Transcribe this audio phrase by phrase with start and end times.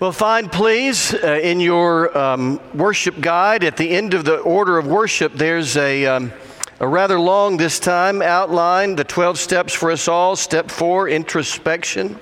[0.00, 4.78] Well, find, please, uh, in your um, worship guide at the end of the order
[4.78, 6.32] of worship, there's a, um,
[6.78, 10.36] a rather long, this time, outline the 12 steps for us all.
[10.36, 12.16] Step four, introspection.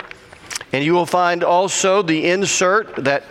[0.73, 3.23] And you will find also the insert that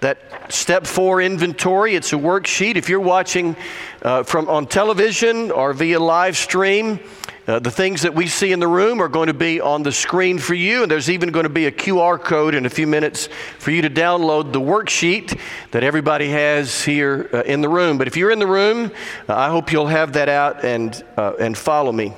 [0.00, 1.94] that step four inventory.
[1.94, 2.76] It's a worksheet.
[2.76, 3.56] If you're watching
[4.02, 7.00] uh, from on television or via live stream,
[7.46, 9.90] uh, the things that we see in the room are going to be on the
[9.90, 12.86] screen for you, and there's even going to be a QR code in a few
[12.86, 13.28] minutes
[13.58, 15.38] for you to download the worksheet
[15.72, 17.98] that everybody has here uh, in the room.
[17.98, 18.92] But if you're in the room,
[19.28, 22.14] uh, I hope you'll have that out and, uh, and follow me.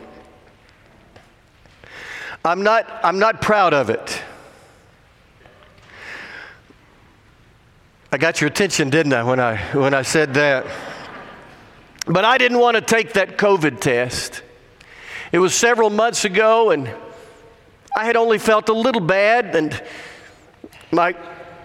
[2.45, 4.23] I'm not, I'm not proud of it.
[8.15, 10.67] I got your attention, didn't I, when I, when I said that?
[12.05, 14.43] But I didn't want to take that COVID test.
[15.33, 16.95] It was several months ago, and
[17.97, 19.83] I had only felt a little bad, and
[20.91, 21.15] my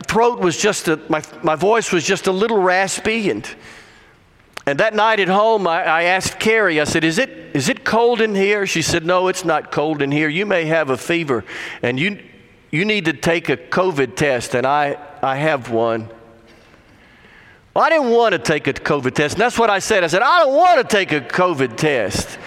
[0.07, 3.29] throat was just a, my, my voice was just a little raspy.
[3.29, 3.45] And,
[4.65, 7.83] and that night at home, I, I asked Carrie, I said, is it, is it
[7.83, 8.65] cold in here?
[8.65, 10.29] She said, No, it's not cold in here.
[10.29, 11.43] You may have a fever,
[11.81, 12.23] and you,
[12.71, 16.09] you need to take a COVID test, and I, I have one.
[17.77, 19.35] Well, I didn't want to take a COVID test.
[19.35, 20.03] And that's what I said.
[20.03, 22.39] I said, I don't want to take a COVID test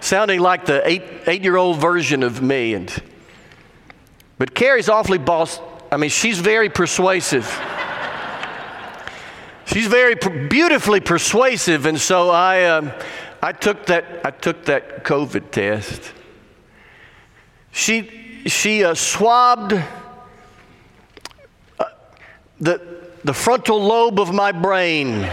[0.00, 2.74] sounding like the eight, eight year old version of me.
[2.74, 2.94] And,
[4.36, 5.58] but Carrie's awfully boss.
[5.90, 7.46] I mean, she's very persuasive.
[9.64, 10.16] she's very
[10.48, 11.86] beautifully persuasive.
[11.86, 12.92] And so I, um,
[13.40, 16.12] I, took that, I took that COVID test.
[17.72, 19.82] She, she uh, swabbed
[21.78, 21.84] uh,
[22.60, 25.28] the, the frontal lobe of my brain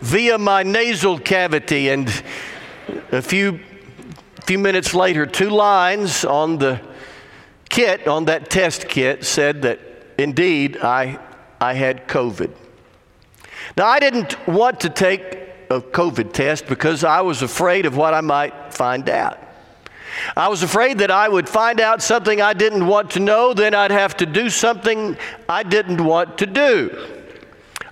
[0.00, 1.90] via my nasal cavity.
[1.90, 2.08] And
[3.12, 3.60] a few,
[4.46, 6.80] few minutes later, two lines on the
[7.68, 9.80] kit, on that test kit, said that
[10.16, 11.18] indeed I,
[11.60, 12.50] I had COVID.
[13.76, 15.22] Now, I didn't want to take
[15.68, 19.38] a COVID test because I was afraid of what I might find out.
[20.36, 23.74] I was afraid that I would find out something I didn't want to know, then
[23.74, 25.16] I'd have to do something
[25.48, 27.18] I didn't want to do.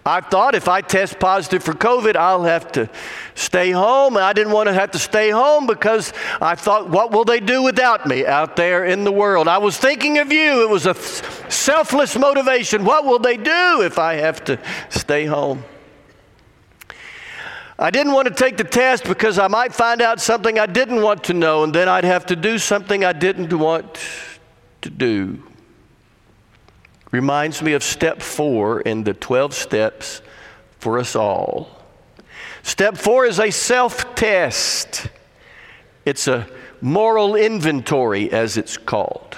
[0.07, 2.89] I thought if I test positive for COVID, I'll have to
[3.35, 4.17] stay home.
[4.17, 7.65] I didn't want to have to stay home because I thought, what will they do
[7.65, 9.49] without me out there in the world?
[9.49, 10.63] I was thinking of you.
[10.63, 10.95] It was a
[11.51, 12.85] selfless motivation.
[12.85, 14.61] What will they do if I have to
[14.91, 15.65] stay home?
[17.79, 21.03] I didn't want to take the test because I might find out something I didn't
[21.03, 23.99] want to know, and then I'd have to do something I didn't want
[24.81, 25.43] to do
[27.17, 30.21] reminds me of step four in the 12 steps
[30.79, 31.83] for us all.
[32.63, 35.09] Step four is a self test,
[36.05, 36.47] it's a
[36.81, 39.36] moral inventory, as it's called.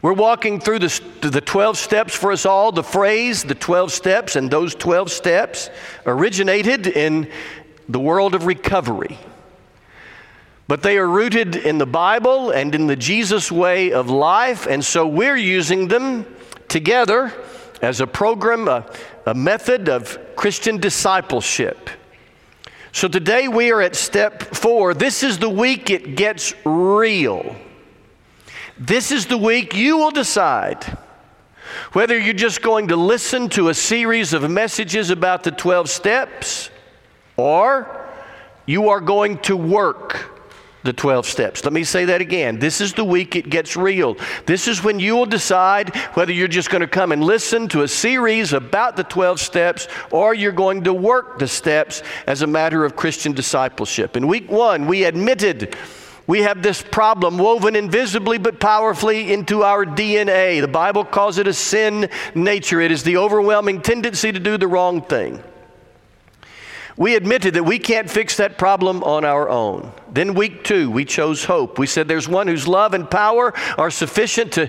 [0.00, 2.70] We're walking through the, the 12 steps for us all.
[2.70, 5.70] The phrase, the 12 steps, and those 12 steps
[6.06, 7.30] originated in
[7.88, 9.18] the world of recovery.
[10.68, 14.84] But they are rooted in the Bible and in the Jesus way of life, and
[14.84, 16.26] so we're using them
[16.68, 17.32] together
[17.80, 18.84] as a program, a,
[19.26, 21.88] a method of Christian discipleship.
[22.92, 24.92] So today we are at step four.
[24.92, 27.56] This is the week it gets real.
[28.78, 30.84] This is the week you will decide
[31.92, 36.70] whether you're just going to listen to a series of messages about the 12 steps
[37.36, 38.08] or
[38.66, 40.38] you are going to work
[40.84, 41.64] the 12 steps.
[41.64, 42.60] Let me say that again.
[42.60, 44.16] This is the week it gets real.
[44.46, 47.82] This is when you will decide whether you're just going to come and listen to
[47.82, 52.46] a series about the 12 steps or you're going to work the steps as a
[52.46, 54.16] matter of Christian discipleship.
[54.16, 55.76] In week one, we admitted
[56.28, 60.60] we have this problem woven invisibly but powerfully into our DNA.
[60.60, 64.68] The Bible calls it a sin nature, it is the overwhelming tendency to do the
[64.68, 65.42] wrong thing.
[66.98, 69.92] We admitted that we can't fix that problem on our own.
[70.12, 71.78] Then, week two, we chose hope.
[71.78, 74.68] We said there's one whose love and power are sufficient to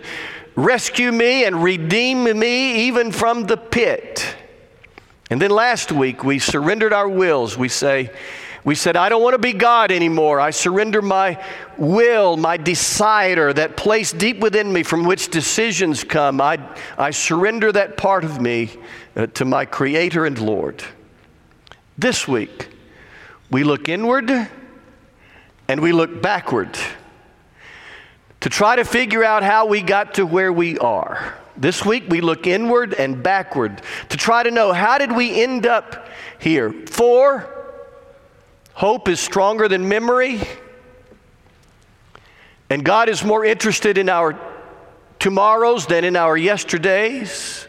[0.55, 4.35] rescue me and redeem me even from the pit.
[5.29, 7.57] And then last week, we surrendered our wills.
[7.57, 8.11] We say,
[8.63, 10.39] we said, I don't want to be God anymore.
[10.39, 11.43] I surrender my
[11.77, 16.41] will, my decider, that place deep within me from which decisions come.
[16.41, 16.59] I,
[16.97, 18.71] I surrender that part of me
[19.15, 20.83] uh, to my Creator and Lord.
[21.97, 22.69] This week,
[23.49, 24.29] we look inward
[25.67, 26.77] and we look backward
[28.41, 31.35] to try to figure out how we got to where we are.
[31.57, 35.65] This week we look inward and backward to try to know how did we end
[35.65, 36.07] up
[36.39, 36.71] here?
[36.87, 37.58] For
[38.79, 40.39] hope is stronger than memory,
[42.69, 44.39] and God is more interested in our
[45.19, 47.67] tomorrows than in our yesterdays.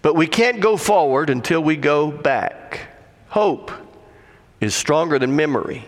[0.00, 2.88] But we can't go forward until we go back.
[3.28, 3.70] Hope
[4.62, 5.84] is stronger than memory.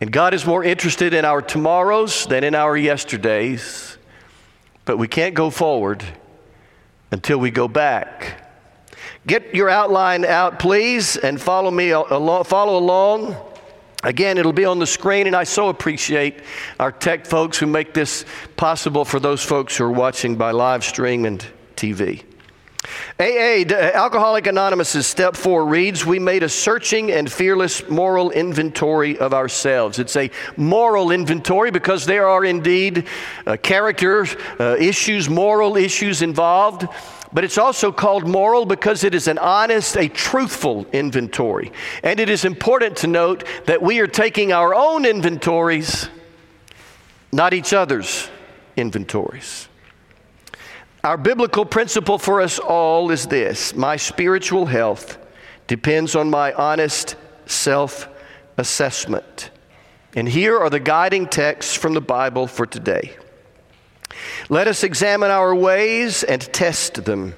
[0.00, 3.98] And God is more interested in our tomorrows than in our yesterdays.
[4.84, 6.04] But we can't go forward
[7.10, 8.45] until we go back.
[9.26, 13.36] Get your outline out, please, and follow me along, follow along.
[14.04, 16.42] Again, it'll be on the screen, and I so appreciate
[16.78, 18.24] our tech folks who make this
[18.56, 21.44] possible for those folks who are watching by live stream and
[21.74, 22.22] TV.
[23.18, 23.64] AA,
[23.94, 29.98] Alcoholic Anonymous' step four reads We made a searching and fearless moral inventory of ourselves.
[29.98, 33.06] It's a moral inventory because there are indeed
[33.44, 34.24] uh, character
[34.60, 36.86] uh, issues, moral issues involved.
[37.32, 41.72] But it's also called moral because it is an honest, a truthful inventory.
[42.02, 46.08] And it is important to note that we are taking our own inventories,
[47.32, 48.28] not each other's
[48.76, 49.68] inventories.
[51.02, 55.18] Our biblical principle for us all is this my spiritual health
[55.66, 58.08] depends on my honest self
[58.56, 59.50] assessment.
[60.14, 63.16] And here are the guiding texts from the Bible for today.
[64.48, 67.34] Let us examine our ways and test them,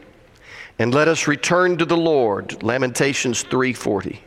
[0.79, 2.63] and let us return to the Lord.
[2.63, 4.21] Lamentations 3:40.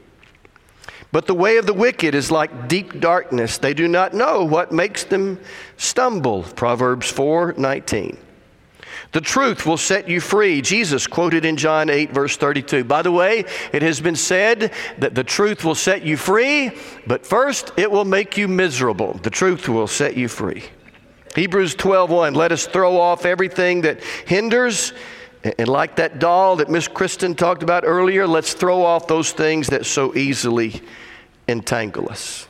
[1.12, 3.57] But the way of the wicked is like deep darkness.
[3.57, 5.39] They do not know what makes them
[5.75, 6.44] stumble.
[6.44, 8.18] Proverbs 4:19.
[9.12, 10.62] The truth will set you free.
[10.62, 12.86] Jesus quoted in John 8, verse 32.
[12.86, 13.44] By the way,
[13.74, 16.71] it has been said that the truth will set you free,
[17.06, 19.19] but first it will make you miserable.
[19.21, 20.63] The truth will set you free.
[21.36, 24.94] Hebrews 12:1 Let us throw off everything that hinders
[25.44, 29.68] and like that doll that Miss Kristen talked about earlier, let's throw off those things
[29.68, 30.81] that so easily
[31.48, 32.48] entangle us.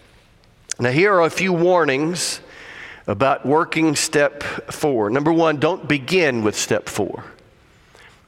[0.80, 2.42] Now here are a few warnings
[3.08, 5.10] about working step four.
[5.10, 7.24] Number one, don't begin with step four.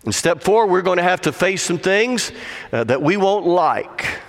[0.05, 2.31] In step four, we're going to have to face some things
[2.71, 4.19] uh, that we won't like.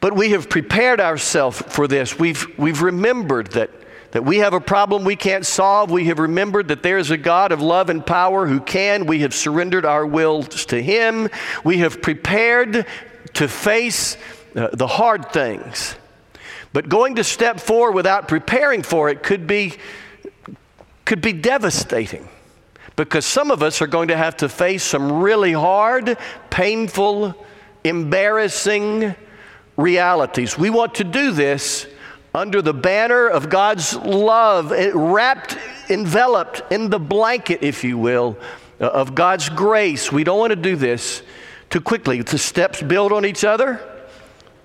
[0.00, 2.18] But we have prepared ourselves for this.
[2.18, 3.70] We've, we've remembered that,
[4.12, 5.90] that we have a problem we can't solve.
[5.90, 9.06] We have remembered that there is a God of love and power who can.
[9.06, 11.28] We have surrendered our wills to Him.
[11.64, 12.86] We have prepared
[13.34, 14.16] to face
[14.56, 15.94] uh, the hard things.
[16.72, 19.74] But going to step four without preparing for it could be,
[21.04, 22.28] could be devastating
[22.96, 26.18] because some of us are going to have to face some really hard,
[26.50, 27.34] painful,
[27.84, 29.14] embarrassing
[29.76, 30.58] realities.
[30.58, 31.86] We want to do this
[32.38, 35.58] under the banner of God's love, wrapped,
[35.90, 38.38] enveloped in the blanket, if you will,
[38.80, 40.12] uh, of God's grace.
[40.12, 41.22] We don't want to do this
[41.68, 42.22] too quickly.
[42.22, 43.80] The steps build on each other.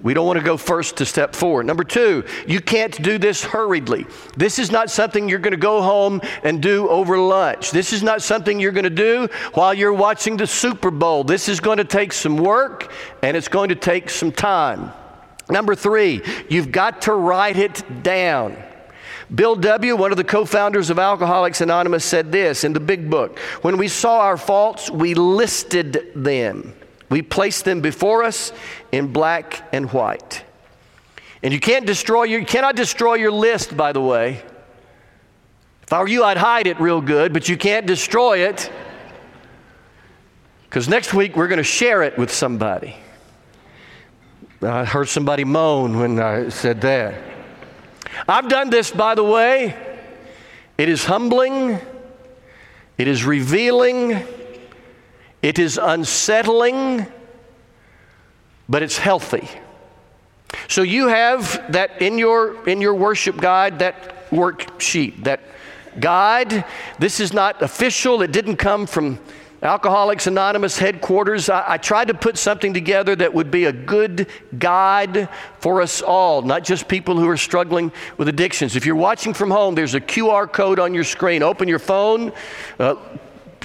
[0.03, 1.63] We don't want to go first to step four.
[1.63, 4.05] Number two, you can't do this hurriedly.
[4.37, 7.71] This is not something you're going to go home and do over lunch.
[7.71, 11.23] This is not something you're going to do while you're watching the Super Bowl.
[11.23, 12.91] This is going to take some work
[13.23, 14.91] and it's going to take some time.
[15.49, 18.57] Number three, you've got to write it down.
[19.33, 23.09] Bill W., one of the co founders of Alcoholics Anonymous, said this in the big
[23.09, 26.73] book When we saw our faults, we listed them.
[27.09, 28.51] We placed them before us
[28.91, 30.43] in black and white.
[31.43, 34.41] And you can't destroy your, you cannot destroy your list, by the way.
[35.83, 38.71] If I were you, I'd hide it real good, but you can't destroy it.
[40.63, 42.95] Because next week we're going to share it with somebody.
[44.65, 47.21] I heard somebody moan when I said that.
[48.27, 49.75] I've done this, by the way.
[50.77, 51.79] It is humbling,
[52.97, 54.25] it is revealing,
[55.41, 57.05] it is unsettling,
[58.67, 59.47] but it's healthy.
[60.67, 65.41] So you have that in your in your worship guide, that worksheet, that
[65.99, 66.65] guide.
[66.97, 68.21] This is not official.
[68.21, 69.19] It didn't come from
[69.63, 71.49] Alcoholics Anonymous headquarters.
[71.49, 74.27] I, I, tried to put something together that would be a good
[74.59, 75.29] guide
[75.59, 78.75] for us all, not just people who are struggling with addictions.
[78.75, 81.41] If you're watching from home, there's a QR code on your screen.
[81.43, 82.33] Open your phone,
[82.77, 82.95] uh,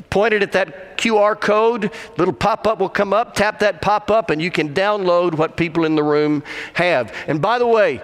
[0.09, 4.31] pointed at that QR code, little pop up will come up, tap that pop up,
[4.31, 7.13] and you can download what people in the room have.
[7.27, 8.01] And by the way,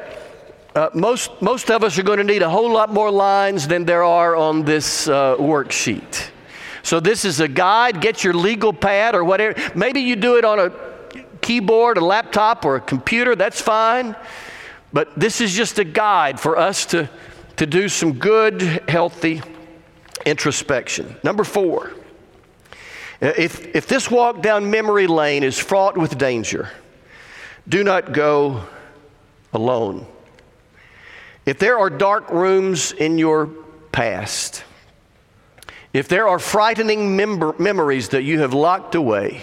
[0.74, 3.84] uh, most, most of us are going to need a whole lot more lines than
[3.84, 6.30] there are on this uh, worksheet.
[6.84, 8.00] So, this is a guide.
[8.00, 9.58] Get your legal pad or whatever.
[9.74, 10.70] Maybe you do it on a
[11.40, 13.34] keyboard, a laptop, or a computer.
[13.34, 14.14] That's fine.
[14.92, 17.10] But this is just a guide for us to,
[17.56, 19.42] to do some good, healthy
[20.24, 21.16] introspection.
[21.24, 21.90] Number four,
[23.20, 26.70] if, if this walk down memory lane is fraught with danger,
[27.66, 28.62] do not go
[29.52, 30.06] alone.
[31.46, 33.46] If there are dark rooms in your
[33.90, 34.64] past.
[35.94, 39.40] If there are frightening mem- memories that you have locked away,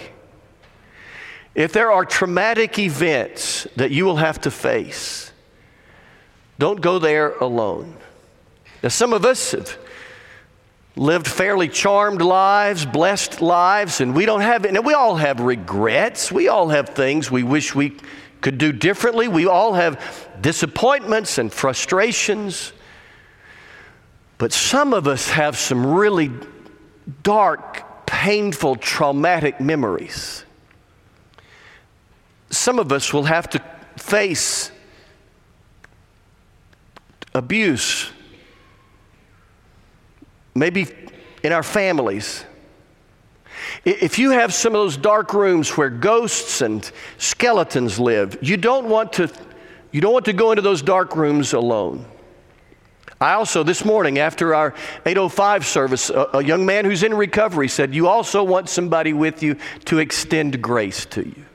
[1.56, 5.32] if there are traumatic events that you will have to face,
[6.60, 7.96] don't go there alone.
[8.84, 9.78] Now, some of us have
[10.98, 16.34] lived fairly charmed lives, blessed lives, and we don't have, and we all have regrets.
[16.34, 17.98] We all have things we wish we
[18.42, 19.30] could do differently.
[19.30, 22.74] We all have disappointments and frustrations.
[24.42, 26.32] But some of us have some really
[27.22, 30.46] dark, painful, traumatic memories.
[32.50, 33.62] Some of us will have to
[33.98, 34.72] face
[37.36, 38.10] abuse,
[40.56, 40.88] maybe
[41.44, 42.44] in our families.
[43.86, 48.90] If you have some of those dark rooms where ghosts and skeletons live, you don't
[48.90, 49.32] want to,
[49.92, 52.08] you don't want to go into those dark rooms alone.
[53.22, 54.74] I also, this morning after our
[55.06, 59.44] 805 service, a, a, young man who's in recovery said, You also want somebody with
[59.44, 61.46] you to extend grace to you.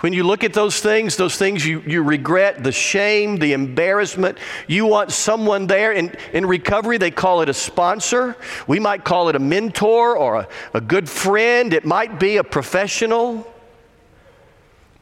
[0.00, 4.36] When you look at those things, those things you, you regret, the shame, the embarrassment,
[4.68, 5.92] you want someone there.
[5.92, 8.36] In, in recovery, they call it a sponsor.
[8.66, 11.72] We might call it a mentor or a, a good friend.
[11.72, 13.50] It might be a professional.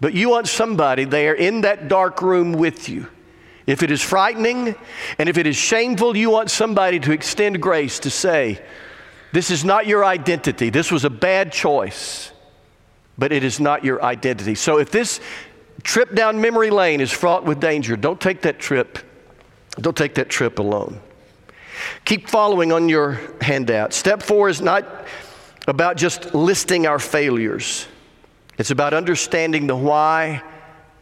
[0.00, 3.09] But you want somebody there in that dark room with you
[3.71, 4.75] if it is frightening
[5.19, 8.61] and if it is shameful, you want somebody to extend grace to say,
[9.33, 10.71] This is not your identity.
[10.71, 12.33] This was a bad choice,
[13.17, 14.57] but it is not your identity.
[14.57, 15.21] So if this
[15.85, 18.99] trip down memory lane is fraught with danger, don't take that trip.
[19.81, 21.00] Don't take that trip alone.
[22.05, 23.93] Keep following on your handout.
[23.93, 25.07] Step four is not
[25.69, 27.87] about just listing our failures,
[28.59, 30.43] it's about understanding the why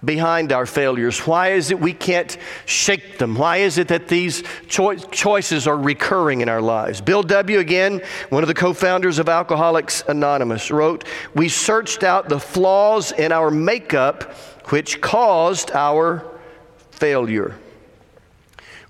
[0.04, 1.20] behind our failures?
[1.26, 2.36] Why is it we can't
[2.66, 3.34] shake them?
[3.34, 7.00] Why is it that these cho- choices are recurring in our lives?
[7.00, 12.28] Bill W., again, one of the co founders of Alcoholics Anonymous, wrote We searched out
[12.28, 14.34] the flaws in our makeup
[14.70, 16.24] which caused our
[16.90, 17.54] failure.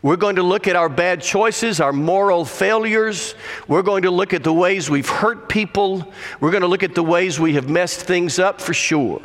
[0.00, 3.34] We're going to look at our bad choices, our moral failures.
[3.66, 6.12] We're going to look at the ways we've hurt people.
[6.40, 9.20] We're going to look at the ways we have messed things up for sure.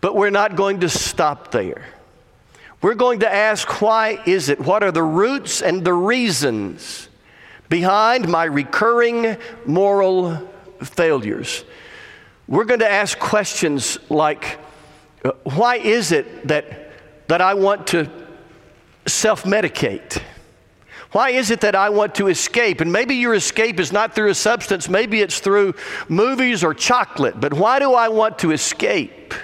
[0.00, 1.84] But we're not going to stop there.
[2.80, 4.60] We're going to ask why is it?
[4.60, 7.08] What are the roots and the reasons
[7.68, 9.36] behind my recurring
[9.66, 10.48] moral
[10.80, 11.64] failures?
[12.46, 14.58] We're going to ask questions like
[15.24, 16.92] uh, why is it that,
[17.26, 18.08] that I want to
[19.06, 20.22] self medicate?
[21.12, 22.80] Why is it that I want to escape?
[22.80, 25.74] And maybe your escape is not through a substance, maybe it's through
[26.08, 29.34] movies or chocolate, but why do I want to escape?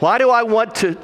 [0.00, 0.98] Why do I want to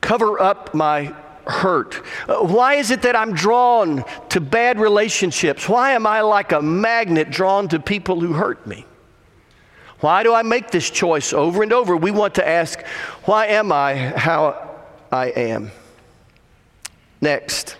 [0.00, 1.14] cover up my
[1.46, 2.02] hurt?
[2.26, 5.68] Uh, why is it that I'm drawn to bad relationships?
[5.68, 8.86] Why am I like a magnet drawn to people who hurt me?
[10.00, 11.94] Why do I make this choice over and over?
[11.94, 12.80] We want to ask,
[13.24, 14.70] why am I how
[15.12, 15.70] I am?
[17.20, 17.76] Next,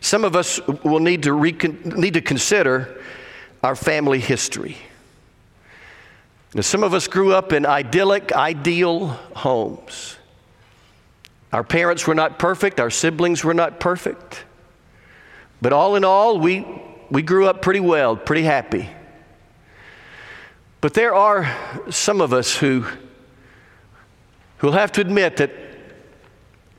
[0.00, 3.00] some of us will need to, recon- need to consider
[3.62, 4.76] our family history.
[6.54, 10.16] Now, some of us grew up in idyllic, ideal homes.
[11.52, 14.44] Our parents were not perfect, our siblings were not perfect.
[15.60, 16.66] But all in all, we,
[17.10, 18.88] we grew up pretty well, pretty happy.
[20.80, 21.54] But there are
[21.90, 22.84] some of us who
[24.62, 25.50] who'll have to admit that,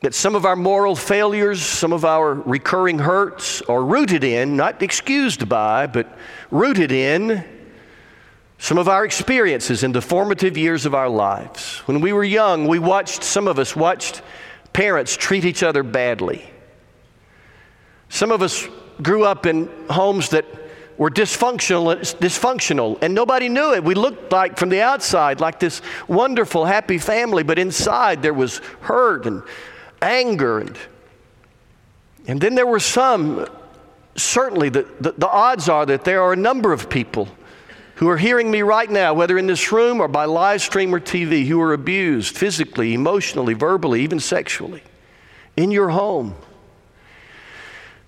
[0.01, 4.81] that some of our moral failures, some of our recurring hurts are rooted in, not
[4.81, 6.17] excused by, but
[6.49, 7.43] rooted in
[8.63, 11.79] some of our experiences in the formative years of our lives.
[11.79, 14.21] When we were young, we watched, some of us watched
[14.71, 16.49] parents treat each other badly.
[18.07, 18.65] Some of us
[19.01, 20.45] grew up in homes that
[20.97, 23.83] were dysfunctional, dysfunctional, and nobody knew it.
[23.83, 28.59] We looked like from the outside like this wonderful, happy family, but inside there was
[28.79, 29.43] hurt and
[30.01, 30.59] anger.
[30.59, 30.77] And,
[32.27, 33.45] and then there were some,
[34.15, 37.27] certainly, the, the, the odds are that there are a number of people
[37.95, 40.99] who are hearing me right now, whether in this room or by live stream or
[40.99, 44.83] TV, who are abused physically, emotionally, verbally, even sexually
[45.55, 46.35] in your home.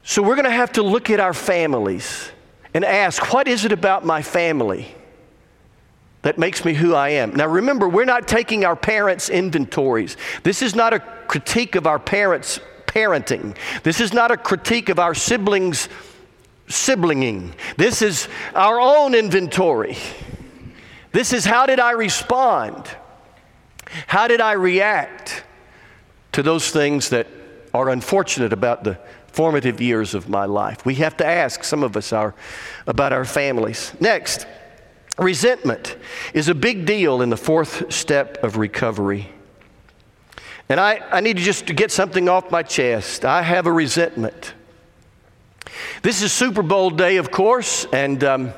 [0.04, 2.32] So we're going to have to look at our families
[2.74, 4.94] and ask, what is it about my family
[6.24, 7.36] that makes me who I am?
[7.36, 10.18] Now remember, we're not taking our parents' inventories.
[10.44, 13.56] This is not a critique of our parents' parenting.
[13.84, 15.90] This is not a critique of our siblings'
[16.68, 17.54] siblinging.
[17.78, 19.98] This is our own inventory.
[21.12, 22.90] This is how did I respond?
[24.08, 25.44] How did I react
[26.34, 27.28] to those things that
[27.74, 29.00] are unfortunate about the
[29.36, 30.86] formative years of my life.
[30.86, 32.34] We have to ask some of us our,
[32.88, 33.94] about our families.
[34.00, 34.48] Next,
[35.18, 35.98] resentment
[36.34, 39.30] is a big deal in the fourth step of recovery.
[40.70, 43.26] And I, I need to just get something off my chest.
[43.26, 44.54] I have a resentment.
[46.02, 48.54] This is Super Bowl day, of course, and um,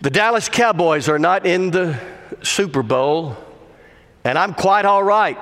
[0.00, 1.98] the Dallas Cowboys are not in the
[2.42, 3.36] Super Bowl,
[4.24, 5.38] and I'm quite all right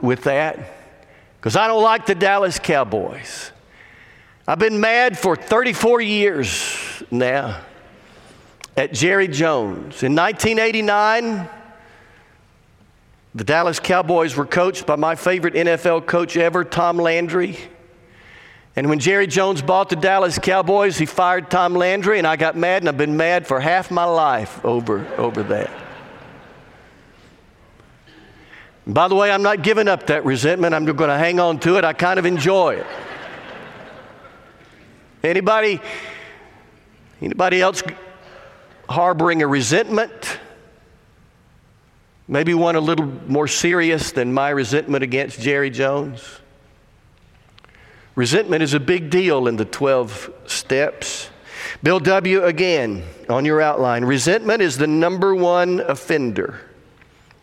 [0.00, 0.58] with that
[1.36, 3.50] because I don't like the Dallas Cowboys.
[4.46, 7.60] I've been mad for 34 years now
[8.76, 10.02] at Jerry Jones.
[10.02, 11.48] In 1989,
[13.34, 17.58] the Dallas Cowboys were coached by my favorite NFL coach ever, Tom Landry.
[18.76, 22.56] And when Jerry Jones bought the Dallas Cowboys, he fired Tom Landry, and I got
[22.56, 25.70] mad, and I've been mad for half my life over, over that.
[28.86, 30.74] By the way, I'm not giving up that resentment.
[30.74, 31.84] I'm going to hang on to it.
[31.84, 32.86] I kind of enjoy it.
[35.22, 35.80] Anybody,
[37.22, 37.82] anybody else
[38.88, 40.38] harboring a resentment?
[42.26, 46.40] Maybe one a little more serious than my resentment against Jerry Jones?
[48.14, 51.30] Resentment is a big deal in the 12 steps.
[51.82, 52.44] Bill W.
[52.44, 54.04] again on your outline.
[54.04, 56.60] Resentment is the number one offender.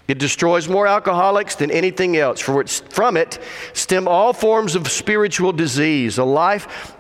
[0.08, 2.40] It destroys more alcoholics than anything else.
[2.40, 3.40] From it
[3.74, 6.18] stem all forms of spiritual disease.
[6.18, 6.96] A life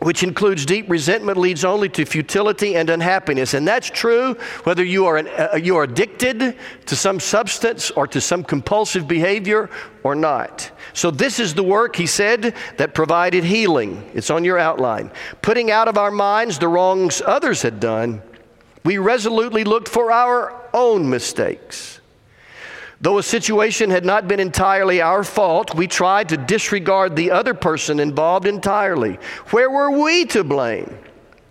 [0.00, 3.54] which includes deep resentment, leads only to futility and unhappiness.
[3.54, 4.34] And that's true
[4.64, 6.56] whether you are, an, uh, you are addicted
[6.86, 9.70] to some substance or to some compulsive behavior
[10.02, 10.70] or not.
[10.92, 14.10] So, this is the work, he said, that provided healing.
[14.14, 15.10] It's on your outline.
[15.40, 18.22] Putting out of our minds the wrongs others had done,
[18.84, 22.00] we resolutely looked for our own mistakes.
[23.02, 27.52] Though a situation had not been entirely our fault, we tried to disregard the other
[27.52, 29.18] person involved entirely.
[29.50, 30.96] Where were we to blame?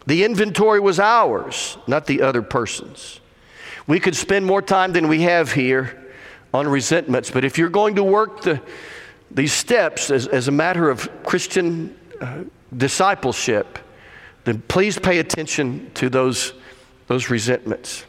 [0.08, 3.19] The inventory was ours, not the other person's.
[3.86, 6.13] We could spend more time than we have here
[6.54, 8.62] on resentments, but if you're going to work the,
[9.30, 12.43] these steps as, as a matter of Christian uh,
[12.75, 13.78] discipleship,
[14.45, 16.54] then please pay attention to those,
[17.08, 18.06] those resentments.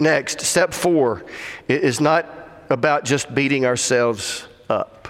[0.00, 1.24] Next, step four
[1.66, 2.37] is not
[2.70, 5.08] about just beating ourselves up.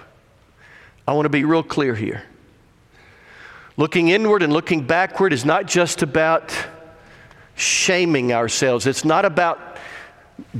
[1.06, 2.22] I want to be real clear here.
[3.76, 6.54] Looking inward and looking backward is not just about
[7.54, 9.68] shaming ourselves, it's not about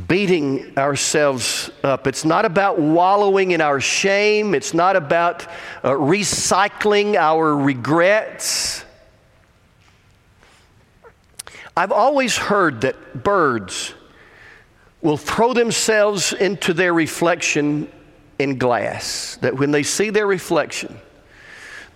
[0.09, 2.07] beating ourselves up.
[2.07, 4.55] It's not about wallowing in our shame.
[4.55, 5.47] It's not about
[5.85, 8.85] uh, recycling our regrets.
[11.77, 13.95] I've always heard that birds
[15.01, 17.91] will throw themselves into their reflection
[18.39, 19.39] in glass.
[19.41, 20.99] That when they see their reflection,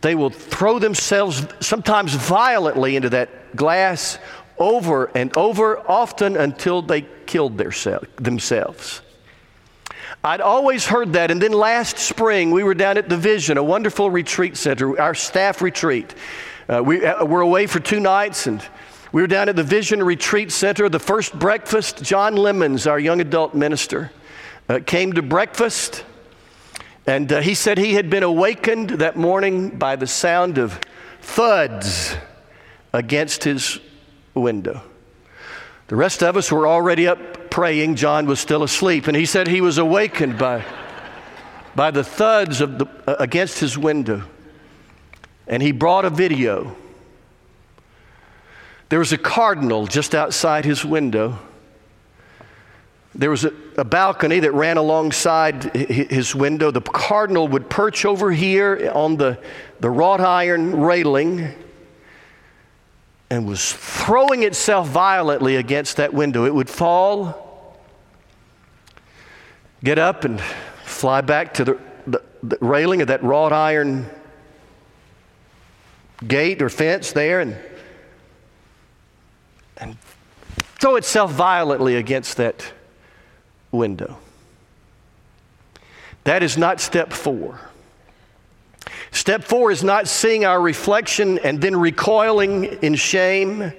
[0.01, 4.19] they will throw themselves sometimes violently into that glass
[4.59, 9.01] over and over, often until they killed themselves.
[10.25, 11.33] I'd always heard that.
[11.33, 15.15] And then last spring, we were down at the Vision, a wonderful retreat center, our
[15.15, 16.15] staff retreat.
[16.69, 18.63] Uh, we, uh, we're away for two nights, and
[19.13, 20.89] we were down at the Vision Retreat Center.
[20.89, 24.11] The first breakfast, John Lemons, our young adult minister,
[24.71, 26.05] uh, came to breakfast.
[27.07, 30.81] And uh, he said he had been awakened that morning by the sound of
[31.21, 32.17] thuds
[32.95, 33.79] against his
[34.35, 34.81] window.
[35.89, 37.97] The rest of us were already up praying.
[37.97, 39.09] John was still asleep.
[39.09, 40.65] And he said he was awakened by,
[41.77, 44.23] by the thuds of the, uh, against his window.
[45.47, 46.77] And he brought a video
[48.93, 51.39] there was a cardinal just outside his window.
[53.15, 56.71] There was a, a, balcony that ran alongside his window.
[56.71, 59.39] The cardinal would perch over here on the,
[59.81, 61.55] the wrought iron railing
[63.31, 66.45] and was throwing itself violently against that window.
[66.45, 67.79] It would fall,
[69.83, 70.39] get up, and
[70.85, 74.05] fly back to the, the, the railing of that wrought iron
[76.29, 77.57] gate or fence there and
[79.77, 79.97] and
[80.81, 82.73] throw itself violently against that
[83.71, 84.19] window.
[86.25, 87.61] That is not step four.
[89.11, 93.73] Step four is not seeing our reflection and then recoiling in shame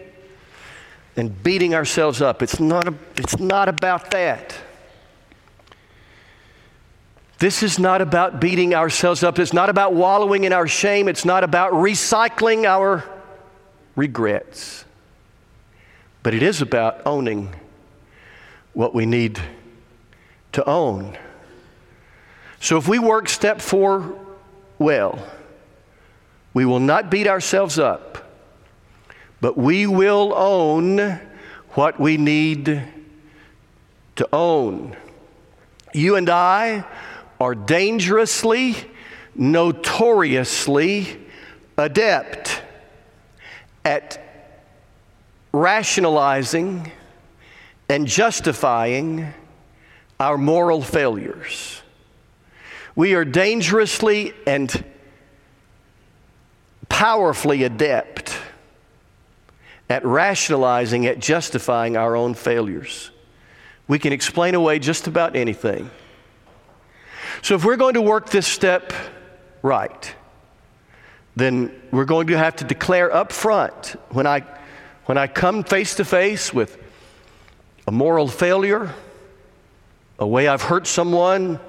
[1.15, 2.41] and beating ourselves up.
[2.41, 4.55] It's not, a, it's not about that.
[7.39, 9.37] This is not about beating ourselves up.
[9.37, 11.07] It's not about wallowing in our shame.
[11.07, 13.03] It's not about recycling our
[13.95, 14.85] regrets.
[16.23, 17.53] But it is about owning
[18.73, 19.39] what we need
[20.53, 21.17] to own.
[22.59, 24.15] So if we work step four
[24.79, 25.19] well,
[26.53, 28.31] We will not beat ourselves up,
[29.41, 31.19] but we will own
[31.71, 32.83] what we need
[34.15, 34.95] to own.
[35.93, 36.83] You and I
[37.39, 38.75] are dangerously,
[39.33, 41.19] notoriously
[41.75, 42.61] adept
[43.83, 44.22] at
[45.53, 46.91] rationalizing
[47.87, 49.33] and justifying
[50.19, 51.81] our moral failures.
[52.95, 54.83] We are dangerously and
[56.89, 58.37] powerfully adept
[59.89, 63.11] at rationalizing, at justifying our own failures.
[63.87, 65.89] We can explain away just about anything.
[67.41, 68.93] So, if we're going to work this step
[69.61, 70.15] right,
[71.35, 74.43] then we're going to have to declare up front when I,
[75.05, 76.77] when I come face to face with
[77.87, 78.93] a moral failure,
[80.17, 81.59] a way I've hurt someone,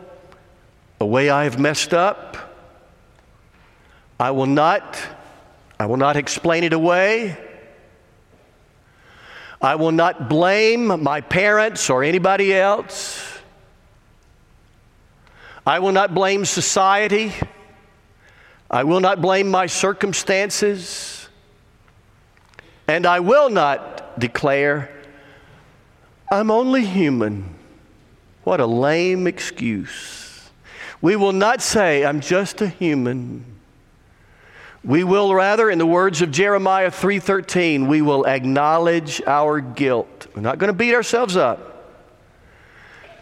[1.00, 2.36] a way I have messed up,
[4.18, 4.98] I will not,
[5.80, 7.36] I will not explain it away.
[9.60, 13.20] I will not blame my parents or anybody else.
[15.66, 17.32] I will not blame society.
[18.70, 21.13] I will not blame my circumstances.
[22.86, 24.90] And I will not declare,
[26.30, 27.54] I'm only human.
[28.44, 30.50] What a lame excuse.
[31.00, 33.44] We will not say, I'm just a human.
[34.84, 40.26] We will rather, in the words of Jeremiah 3:13, we will acknowledge our guilt.
[40.34, 41.94] We're not going to beat ourselves up,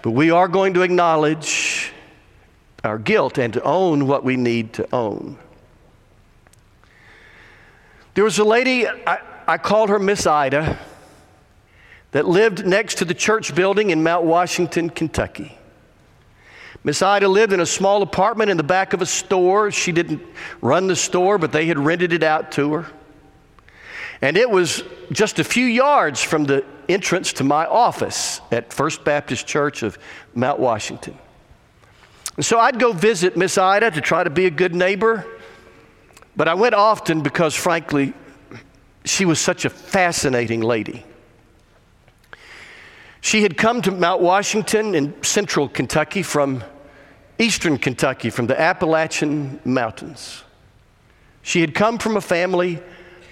[0.03, 1.92] but we are going to acknowledge
[2.83, 5.38] our guilt and to own what we need to own.
[8.14, 8.87] There was a lady,
[9.46, 10.78] I called her Miss Ida,
[12.12, 15.59] that lived next to the church building in Mount Washington, Kentucky.
[16.85, 19.70] Miss Ida lived in a small apartment in the back of a store.
[19.70, 20.20] She didn't
[20.61, 22.87] run the store, but they had rented it out to her.
[24.20, 29.05] And it was just a few yards from the entrance to my office at First
[29.05, 29.98] Baptist Church of
[30.35, 31.16] Mount Washington.
[32.37, 35.24] And so I'd go visit Miss Ida to try to be a good neighbor,
[36.37, 38.12] but I went often because, frankly,
[39.04, 41.04] she was such a fascinating lady.
[43.20, 46.64] She had come to Mount Washington in central Kentucky from
[47.38, 50.42] eastern Kentucky, from the Appalachian Mountains.
[51.42, 52.80] She had come from a family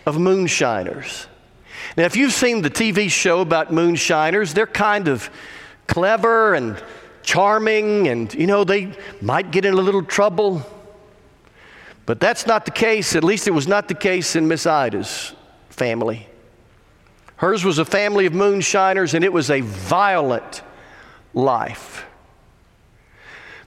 [0.07, 1.27] of moonshiners.
[1.97, 5.31] Now, if you've seen the TV show about moonshiners, they're kind of
[5.87, 6.81] clever and
[7.23, 10.65] charming, and you know, they might get in a little trouble.
[12.07, 15.35] But that's not the case, at least it was not the case in Miss Ida's
[15.81, 16.29] family.
[17.37, 20.61] Hers was a family of moonshiners, and it was a violent
[21.33, 22.05] life.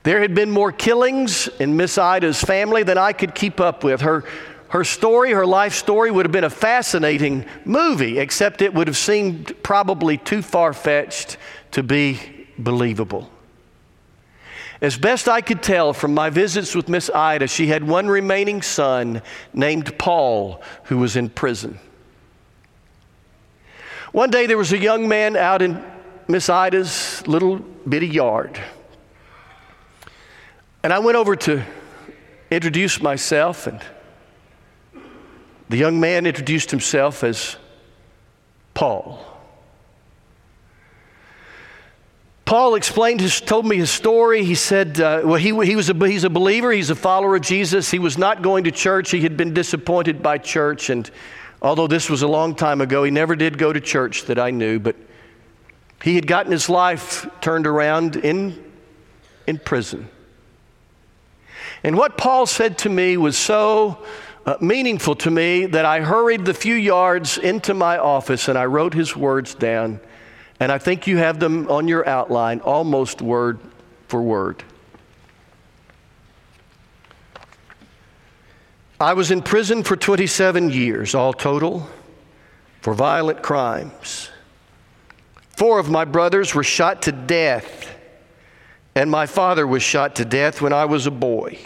[0.03, 4.01] There had been more killings in Miss Ida's family than I could keep up with.
[4.01, 4.25] Her,
[4.69, 8.97] her story, her life story, would have been a fascinating movie, except it would have
[8.97, 11.37] seemed probably too far fetched
[11.71, 12.19] to be
[12.59, 13.27] believable.
[14.81, 18.61] As best I could tell from my visits with Miss Ida, she had one remaining
[18.61, 21.79] son named Paul who was in prison.
[24.13, 25.83] One day there was a young man out in
[26.27, 28.61] Miss Ida's little bitty yard.
[30.83, 31.63] And I went over to
[32.51, 33.81] introduce myself, and
[35.67, 37.57] the young man introduced himself as
[38.75, 39.25] Paul.
[42.45, 44.43] Paul explained his, told me his story.
[44.43, 47.41] He said, uh, well, he, he was a, he's a believer, he's a follower of
[47.41, 47.89] Jesus.
[47.89, 50.91] He was not going to church, he had been disappointed by church.
[50.91, 51.09] And
[51.63, 54.51] although this was a long time ago, he never did go to church that I
[54.51, 54.95] knew, but
[56.03, 58.61] he had gotten his life turned around in,
[59.47, 60.09] in prison.
[61.81, 64.03] And what Paul said to me was so
[64.45, 68.65] uh, meaningful to me that I hurried the few yards into my office and I
[68.65, 70.01] wrote his words down.
[70.59, 73.59] And I think you have them on your outline almost word
[74.07, 74.63] for word.
[79.03, 81.89] I was in prison for 27 years, all total,
[82.79, 84.29] for violent crimes.
[85.57, 87.93] Four of my brothers were shot to death,
[88.95, 91.59] and my father was shot to death when I was a boy.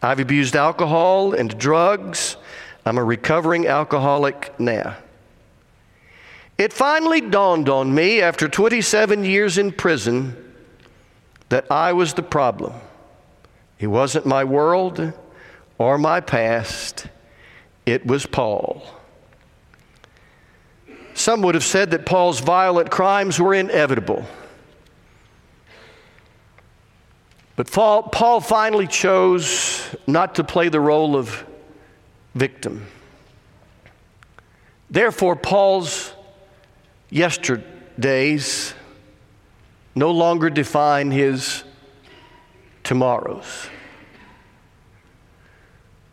[0.00, 2.38] I've abused alcohol and drugs.
[2.86, 4.96] I'm a recovering alcoholic now.
[6.56, 10.54] It finally dawned on me after 27 years in prison
[11.50, 12.72] that I was the problem.
[13.78, 15.12] It wasn't my world
[15.78, 17.06] or my past,
[17.86, 18.82] it was Paul.
[21.14, 24.24] Some would have said that Paul's violent crimes were inevitable.
[27.56, 31.46] But Paul, finally chose not to play the role of
[32.34, 32.86] victim.
[34.90, 36.12] Therefore, Paul's
[37.10, 38.74] yesterdays
[39.94, 41.62] no longer define his
[42.82, 43.68] tomorrows.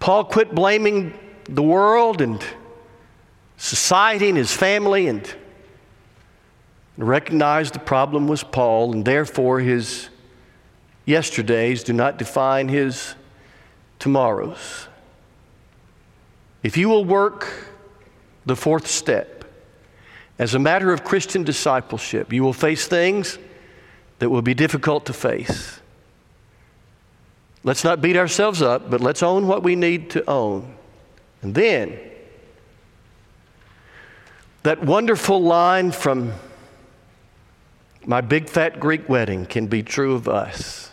[0.01, 1.13] Paul quit blaming
[1.45, 2.43] the world and
[3.55, 5.31] society and his family and
[6.97, 10.09] recognized the problem was Paul, and therefore his
[11.05, 13.13] yesterdays do not define his
[13.99, 14.87] tomorrows.
[16.63, 17.69] If you will work
[18.45, 19.45] the fourth step
[20.39, 23.37] as a matter of Christian discipleship, you will face things
[24.17, 25.80] that will be difficult to face.
[27.63, 30.75] Let's not beat ourselves up, but let's own what we need to own.
[31.41, 31.99] And then,
[34.63, 36.33] that wonderful line from
[38.05, 40.91] my big fat Greek wedding can be true of us.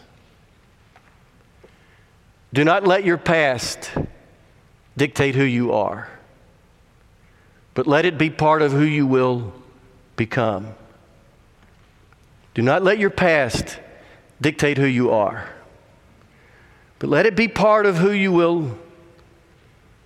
[2.53, 3.91] Do not let your past
[4.97, 6.09] dictate who you are,
[7.75, 9.53] but let it be part of who you will
[10.17, 10.75] become.
[12.55, 13.79] Do not let your past
[14.41, 15.49] dictate who you are,
[16.99, 18.77] but let it be part of who you will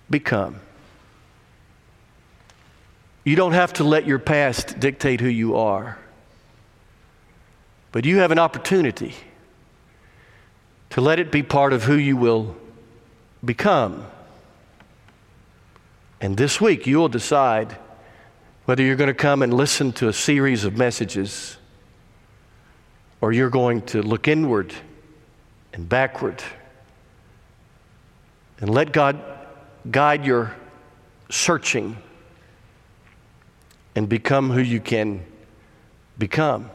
[0.09, 0.59] become.
[3.23, 5.97] You don't have to let your past dictate who you are,
[7.91, 9.15] but you have an opportunity
[10.91, 12.55] to let it be part of who you will
[13.43, 14.05] become.
[16.21, 17.77] And this week, you will decide
[18.65, 21.57] whether you're going to come and listen to a series of messages
[23.19, 24.73] or you're going to look inward
[25.73, 26.43] and backward
[28.63, 29.21] and let God
[29.91, 30.55] guide your
[31.29, 31.97] searching
[33.93, 35.25] and become who you can
[36.17, 36.71] become.